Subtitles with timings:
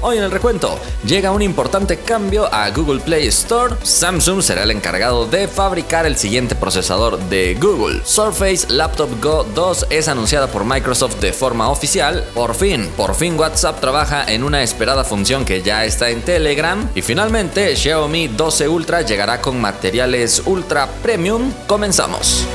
[0.00, 3.74] Hoy en el recuento llega un importante cambio a Google Play Store.
[3.82, 8.02] Samsung será el encargado de fabricar el siguiente procesador de Google.
[8.04, 12.24] Surface Laptop Go 2 es anunciada por Microsoft de forma oficial.
[12.32, 16.88] Por fin, por fin WhatsApp trabaja en una esperada función que ya está en Telegram.
[16.94, 21.52] Y finalmente Xiaomi 12 Ultra llegará con materiales ultra premium.
[21.66, 22.46] Comenzamos.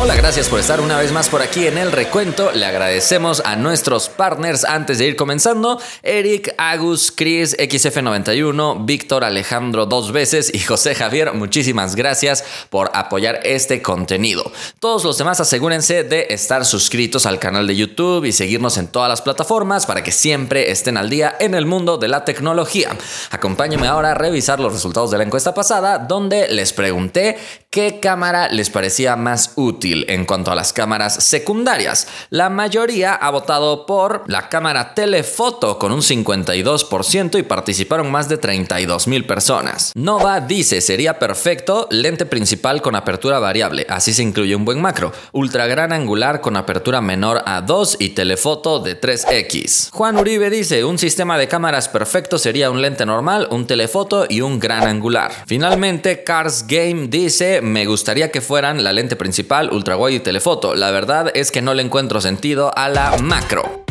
[0.00, 2.52] Hola, gracias por estar una vez más por aquí en el recuento.
[2.52, 5.80] Le agradecemos a nuestros partners antes de ir comenzando.
[6.04, 11.32] Eric, Agus, Chris, XF91, Víctor, Alejandro dos veces y José Javier.
[11.34, 14.48] Muchísimas gracias por apoyar este contenido.
[14.78, 19.08] Todos los demás asegúrense de estar suscritos al canal de YouTube y seguirnos en todas
[19.08, 22.96] las plataformas para que siempre estén al día en el mundo de la tecnología.
[23.32, 27.36] Acompáñenme ahora a revisar los resultados de la encuesta pasada donde les pregunté
[27.68, 32.06] qué cámara les parecía más útil en cuanto a las cámaras secundarias.
[32.30, 38.38] La mayoría ha votado por la cámara telefoto con un 52% y participaron más de
[38.38, 39.92] 32 mil personas.
[39.94, 45.12] Nova dice sería perfecto lente principal con apertura variable, así se incluye un buen macro,
[45.32, 49.90] ultra gran angular con apertura menor a 2 y telefoto de 3x.
[49.90, 54.40] Juan Uribe dice un sistema de cámaras perfecto sería un lente normal, un telefoto y
[54.40, 55.32] un gran angular.
[55.46, 60.74] Finalmente Cars Game dice me gustaría que fueran la lente principal, ultra wide y telefoto.
[60.74, 63.87] La verdad es que no le encuentro sentido a la macro.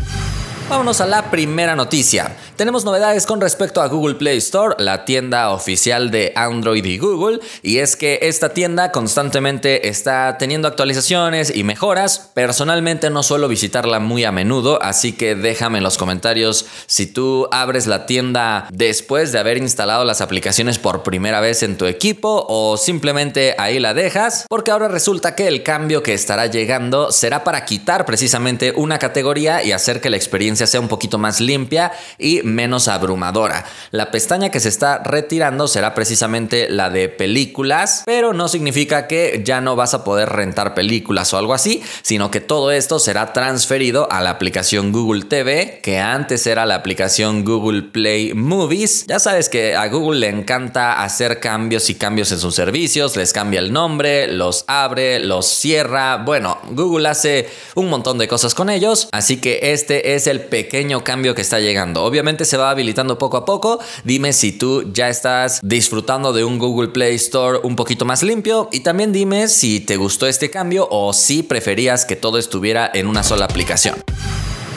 [0.69, 2.35] Vámonos a la primera noticia.
[2.57, 7.39] Tenemos novedades con respecto a Google Play Store, la tienda oficial de Android y Google,
[7.61, 12.31] y es que esta tienda constantemente está teniendo actualizaciones y mejoras.
[12.33, 17.47] Personalmente no suelo visitarla muy a menudo, así que déjame en los comentarios si tú
[17.53, 22.45] abres la tienda después de haber instalado las aplicaciones por primera vez en tu equipo
[22.49, 27.45] o simplemente ahí la dejas, porque ahora resulta que el cambio que estará llegando será
[27.45, 31.91] para quitar precisamente una categoría y hacer que la experiencia sea un poquito más limpia
[32.17, 33.65] y menos abrumadora.
[33.91, 39.41] La pestaña que se está retirando será precisamente la de películas, pero no significa que
[39.43, 43.33] ya no vas a poder rentar películas o algo así, sino que todo esto será
[43.33, 49.05] transferido a la aplicación Google TV, que antes era la aplicación Google Play Movies.
[49.07, 53.33] Ya sabes que a Google le encanta hacer cambios y cambios en sus servicios, les
[53.33, 56.17] cambia el nombre, los abre, los cierra.
[56.17, 61.03] Bueno, Google hace un montón de cosas con ellos, así que este es el pequeño
[61.03, 62.03] cambio que está llegando.
[62.03, 63.79] Obviamente se va habilitando poco a poco.
[64.03, 68.69] Dime si tú ya estás disfrutando de un Google Play Store un poquito más limpio
[68.71, 73.07] y también dime si te gustó este cambio o si preferías que todo estuviera en
[73.07, 73.95] una sola aplicación.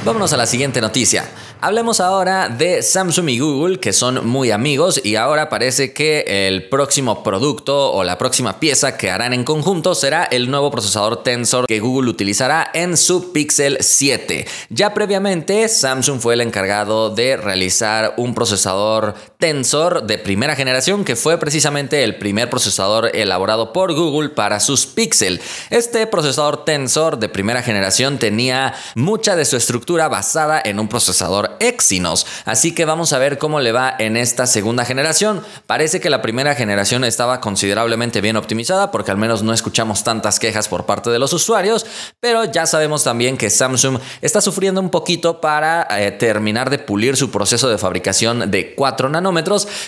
[0.04, 1.28] Vámonos a la siguiente noticia.
[1.62, 6.70] Hablemos ahora de Samsung y Google, que son muy amigos, y ahora parece que el
[6.70, 11.66] próximo producto o la próxima pieza que harán en conjunto será el nuevo procesador Tensor
[11.66, 14.46] que Google utilizará en su Pixel 7.
[14.70, 21.16] Ya previamente, Samsung fue el encargado de realizar un procesador Tensor de primera generación, que
[21.16, 25.40] fue precisamente el primer procesador elaborado por Google para sus Pixel.
[25.70, 31.56] Este procesador Tensor de primera generación tenía mucha de su estructura basada en un procesador
[31.58, 32.26] Exynos.
[32.44, 35.42] Así que vamos a ver cómo le va en esta segunda generación.
[35.66, 40.38] Parece que la primera generación estaba considerablemente bien optimizada porque al menos no escuchamos tantas
[40.38, 41.86] quejas por parte de los usuarios,
[42.20, 47.16] pero ya sabemos también que Samsung está sufriendo un poquito para eh, terminar de pulir
[47.16, 49.29] su proceso de fabricación de 4 nanómetros,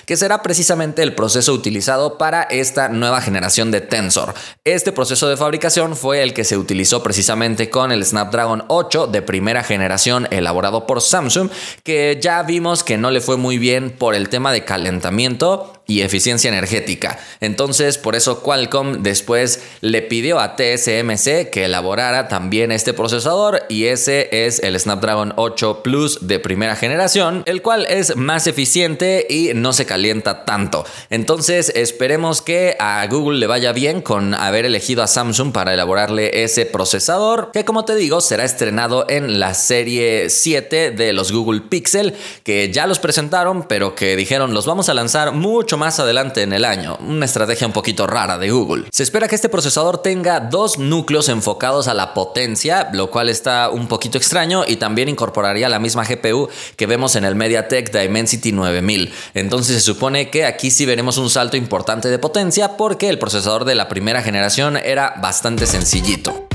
[0.06, 4.34] que será precisamente el proceso utilizado para esta nueva generación de Tensor.
[4.64, 9.22] Este proceso de fabricación fue el que se utilizó precisamente con el Snapdragon 8 de
[9.22, 11.50] primera generación elaborado por Samsung
[11.82, 16.02] que ya vimos que no le fue muy bien por el tema de calentamiento y
[16.02, 17.18] eficiencia energética.
[17.40, 23.86] Entonces, por eso Qualcomm después le pidió a TSMC que elaborara también este procesador y
[23.86, 29.50] ese es el Snapdragon 8 Plus de primera generación, el cual es más eficiente y
[29.54, 30.84] no se calienta tanto.
[31.10, 36.44] Entonces, esperemos que a Google le vaya bien con haber elegido a Samsung para elaborarle
[36.44, 41.62] ese procesador, que como te digo, será estrenado en la serie 7 de los Google
[41.62, 42.14] Pixel,
[42.44, 46.52] que ya los presentaron, pero que dijeron los vamos a lanzar mucho más adelante en
[46.52, 48.84] el año, una estrategia un poquito rara de Google.
[48.92, 53.70] Se espera que este procesador tenga dos núcleos enfocados a la potencia, lo cual está
[53.70, 58.52] un poquito extraño y también incorporaría la misma GPU que vemos en el MediaTek Dimensity
[58.52, 59.12] 9000.
[59.34, 63.64] Entonces se supone que aquí sí veremos un salto importante de potencia porque el procesador
[63.64, 66.48] de la primera generación era bastante sencillito.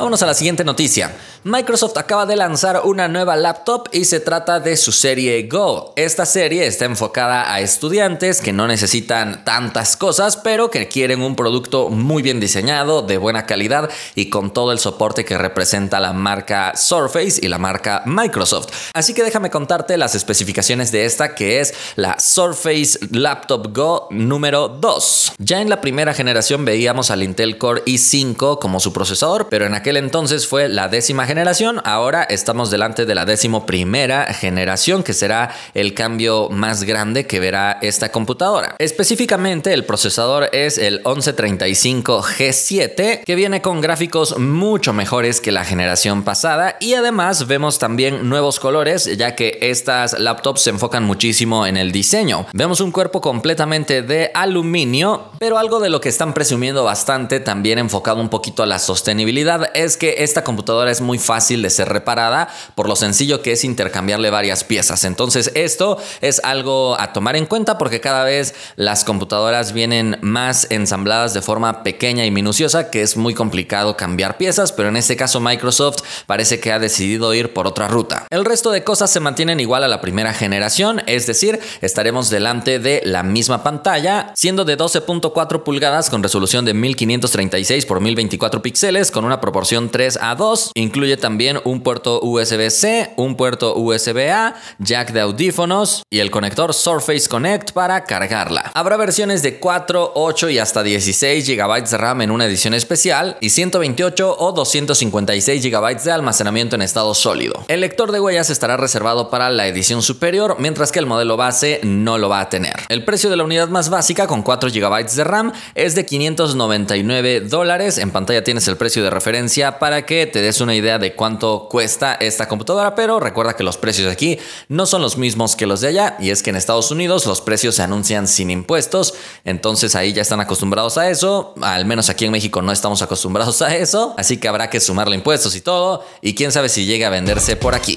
[0.00, 1.14] Vámonos a la siguiente noticia.
[1.42, 5.94] Microsoft acaba de lanzar una nueva laptop y se trata de su serie Go.
[5.96, 11.36] Esta serie está enfocada a estudiantes que no necesitan tantas cosas, pero que quieren un
[11.36, 16.12] producto muy bien diseñado, de buena calidad y con todo el soporte que representa la
[16.12, 18.90] marca Surface y la marca Microsoft.
[18.92, 24.68] Así que déjame contarte las especificaciones de esta que es la Surface Laptop Go número
[24.68, 25.32] 2.
[25.38, 29.72] Ya en la primera generación veíamos al Intel Core i5 como su procesador, pero en
[29.72, 35.12] aquel entonces fue la décima generación, ahora estamos delante de la décimo primera generación, que
[35.12, 38.74] será el cambio más grande que verá esta computadora.
[38.80, 46.24] Específicamente, el procesador es el 1135G7, que viene con gráficos mucho mejores que la generación
[46.24, 51.76] pasada y además vemos también nuevos colores, ya que estas laptops se enfocan muchísimo en
[51.76, 52.46] el diseño.
[52.52, 57.78] Vemos un cuerpo completamente de aluminio, pero algo de lo que están presumiendo bastante, también
[57.78, 61.88] enfocado un poquito a la sostenibilidad, es que esta computadora es muy fácil de ser
[61.88, 65.04] reparada por lo sencillo que es intercambiarle varias piezas.
[65.04, 70.66] Entonces esto es algo a tomar en cuenta porque cada vez las computadoras vienen más
[70.70, 75.16] ensambladas de forma pequeña y minuciosa que es muy complicado cambiar piezas, pero en este
[75.16, 78.26] caso Microsoft parece que ha decidido ir por otra ruta.
[78.30, 82.78] El resto de cosas se mantienen igual a la primera generación, es decir, estaremos delante
[82.78, 89.10] de la misma pantalla, siendo de 12.4 pulgadas con resolución de 1536 x 1024 píxeles
[89.10, 90.72] con una proporción 3 a 2.
[90.74, 97.28] Incluye también un puerto USB-C, un puerto USB-A, jack de audífonos y el conector Surface
[97.28, 98.70] Connect para cargarla.
[98.74, 103.36] Habrá versiones de 4, 8 y hasta 16 GB de RAM en una edición especial
[103.40, 107.64] y 128 o 256 GB de almacenamiento en estado sólido.
[107.68, 111.80] El lector de huellas estará reservado para la edición superior, mientras que el modelo base
[111.82, 112.74] no lo va a tener.
[112.88, 117.40] El precio de la unidad más básica con 4 GB de RAM es de 599
[117.40, 117.98] dólares.
[117.98, 121.68] En pantalla tienes el precio de referencia para que te des una idea de cuánto
[121.70, 124.38] cuesta esta computadora, pero recuerda que los precios de aquí
[124.68, 127.40] no son los mismos que los de allá y es que en Estados Unidos los
[127.40, 129.14] precios se anuncian sin impuestos,
[129.44, 133.62] entonces ahí ya están acostumbrados a eso, al menos aquí en México no estamos acostumbrados
[133.62, 137.08] a eso, así que habrá que sumarle impuestos y todo y quién sabe si llega
[137.08, 137.96] a venderse por aquí.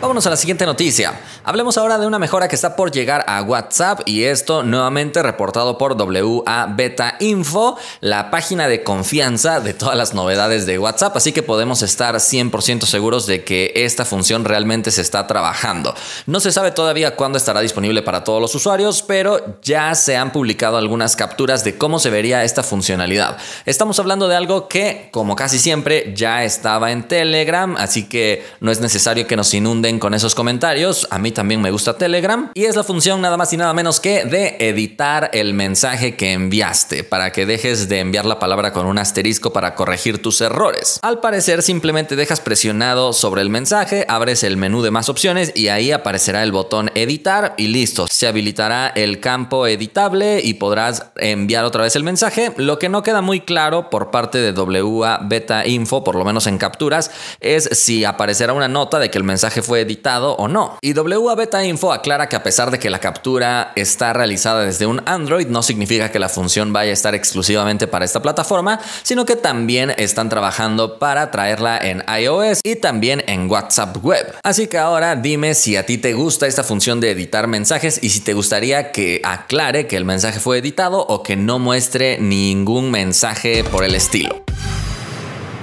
[0.00, 1.18] Vámonos a la siguiente noticia.
[1.48, 5.78] Hablemos ahora de una mejora que está por llegar a WhatsApp y esto nuevamente reportado
[5.78, 11.30] por WA Beta Info, la página de confianza de todas las novedades de WhatsApp, así
[11.30, 15.94] que podemos estar 100% seguros de que esta función realmente se está trabajando.
[16.26, 20.32] No se sabe todavía cuándo estará disponible para todos los usuarios, pero ya se han
[20.32, 23.36] publicado algunas capturas de cómo se vería esta funcionalidad.
[23.66, 28.72] Estamos hablando de algo que, como casi siempre, ya estaba en Telegram, así que no
[28.72, 31.06] es necesario que nos inunden con esos comentarios.
[31.12, 32.50] A mí también me gusta Telegram.
[32.54, 36.32] Y es la función nada más y nada menos que de editar el mensaje que
[36.32, 40.98] enviaste para que dejes de enviar la palabra con un asterisco para corregir tus errores.
[41.02, 45.68] Al parecer simplemente dejas presionado sobre el mensaje, abres el menú de más opciones y
[45.68, 48.06] ahí aparecerá el botón editar y listo.
[48.10, 52.52] Se habilitará el campo editable y podrás enviar otra vez el mensaje.
[52.56, 56.46] Lo que no queda muy claro por parte de WA Beta Info, por lo menos
[56.46, 57.10] en capturas,
[57.40, 60.78] es si aparecerá una nota de que el mensaje fue editado o no.
[60.80, 60.94] Y
[61.34, 65.46] Beta Info aclara que a pesar de que la captura está realizada desde un Android,
[65.48, 69.92] no significa que la función vaya a estar exclusivamente para esta plataforma, sino que también
[69.96, 74.34] están trabajando para traerla en iOS y también en WhatsApp Web.
[74.42, 78.10] Así que ahora dime si a ti te gusta esta función de editar mensajes y
[78.10, 82.90] si te gustaría que aclare que el mensaje fue editado o que no muestre ningún
[82.90, 84.44] mensaje por el estilo.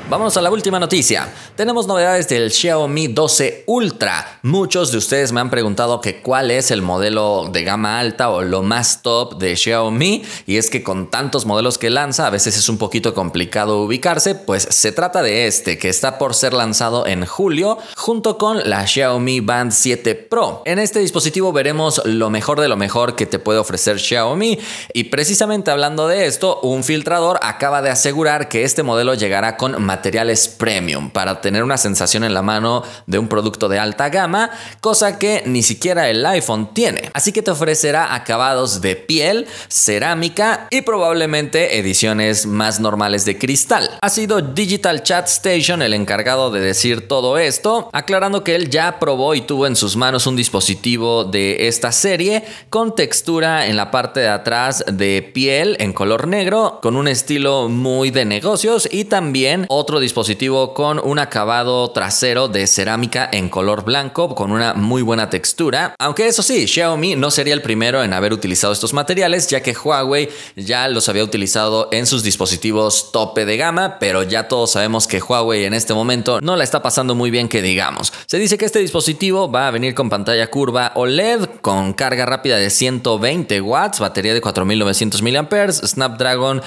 [0.09, 1.33] Vamos a la última noticia.
[1.55, 4.39] Tenemos novedades del Xiaomi 12 Ultra.
[4.43, 8.41] Muchos de ustedes me han preguntado que cuál es el modelo de gama alta o
[8.41, 12.57] lo más top de Xiaomi y es que con tantos modelos que lanza a veces
[12.57, 17.07] es un poquito complicado ubicarse, pues se trata de este que está por ser lanzado
[17.07, 20.63] en julio junto con la Xiaomi Band 7 Pro.
[20.65, 24.59] En este dispositivo veremos lo mejor de lo mejor que te puede ofrecer Xiaomi
[24.93, 29.81] y precisamente hablando de esto, un filtrador acaba de asegurar que este modelo llegará con
[29.93, 34.49] materiales premium para tener una sensación en la mano de un producto de alta gama,
[34.81, 37.11] cosa que ni siquiera el iPhone tiene.
[37.13, 43.87] Así que te ofrecerá acabados de piel, cerámica y probablemente ediciones más normales de cristal.
[44.01, 48.99] Ha sido Digital Chat Station el encargado de decir todo esto, aclarando que él ya
[48.99, 53.91] probó y tuvo en sus manos un dispositivo de esta serie con textura en la
[53.91, 59.05] parte de atrás de piel en color negro, con un estilo muy de negocios y
[59.05, 64.73] también otro otro dispositivo con un acabado trasero de cerámica en color blanco con una
[64.73, 65.93] muy buena textura.
[65.99, 69.75] Aunque eso sí, Xiaomi no sería el primero en haber utilizado estos materiales, ya que
[69.75, 75.05] Huawei ya los había utilizado en sus dispositivos tope de gama, pero ya todos sabemos
[75.05, 78.13] que Huawei en este momento no la está pasando muy bien que digamos.
[78.25, 82.55] Se dice que este dispositivo va a venir con pantalla curva OLED, con carga rápida
[82.55, 86.61] de 120 watts, batería de 4900 mAh, Snapdragon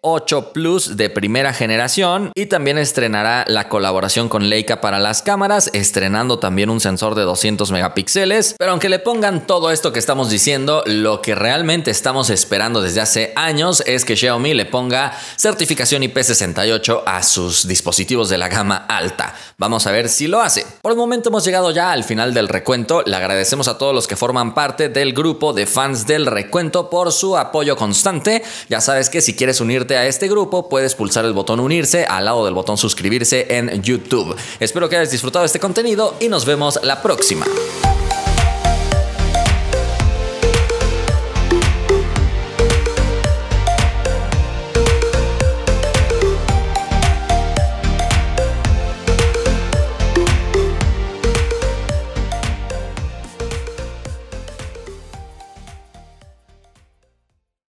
[0.00, 5.22] 8 eh, Plus de primera generación y también estrenará la colaboración con Leica para las
[5.22, 8.56] cámaras, estrenando también un sensor de 200 megapíxeles.
[8.58, 13.00] Pero aunque le pongan todo esto que estamos diciendo, lo que realmente estamos esperando desde
[13.00, 18.76] hace años es que Xiaomi le ponga certificación IP68 a sus dispositivos de la gama
[18.76, 19.34] alta.
[19.58, 20.66] Vamos a ver si lo hace.
[20.82, 23.02] Por el momento hemos llegado ya al final del recuento.
[23.04, 27.12] Le agradecemos a todos los que forman parte del grupo de fans del recuento por
[27.12, 28.42] su apoyo constante.
[28.68, 32.24] Ya sabes que si quieres unirte a este grupo, puedes pulsar el botón unirse al
[32.24, 34.36] lado del botón suscribirse en YouTube.
[34.60, 37.46] Espero que hayas disfrutado este contenido y nos vemos la próxima.